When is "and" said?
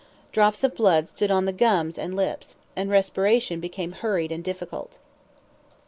1.99-2.15, 2.75-2.89, 4.31-4.43